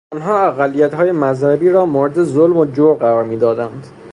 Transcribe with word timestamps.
آنها 0.13 0.47
اقلیتهای 0.47 1.11
مذهبی 1.11 1.69
را 1.69 1.85
مورد 1.85 2.23
ظلم 2.23 2.57
و 2.57 2.65
جور 2.65 2.95
قرار 2.97 3.23
میدادند. 3.23 3.87